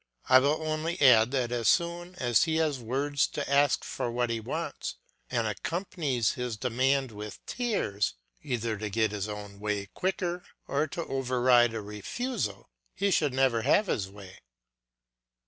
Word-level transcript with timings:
I 0.29 0.39
will 0.39 0.63
only 0.63 0.99
add 0.99 1.29
that 1.29 1.51
as 1.51 1.67
soon 1.67 2.15
as 2.15 2.45
he 2.45 2.55
has 2.55 2.79
words 2.79 3.27
to 3.27 3.47
ask 3.47 3.83
for 3.83 4.09
what 4.09 4.31
he 4.31 4.39
wants 4.39 4.95
and 5.29 5.45
accompanies 5.45 6.31
his 6.31 6.57
demands 6.57 7.13
with 7.13 7.39
tears, 7.45 8.15
either 8.41 8.77
to 8.79 8.89
get 8.89 9.11
his 9.11 9.29
own 9.29 9.59
way 9.59 9.85
quicker 9.93 10.43
or 10.67 10.87
to 10.87 11.05
over 11.05 11.39
ride 11.39 11.75
a 11.75 11.81
refusal, 11.83 12.71
he 12.95 13.11
should 13.11 13.35
never 13.35 13.61
have 13.61 13.85
his 13.85 14.09
way. 14.09 14.39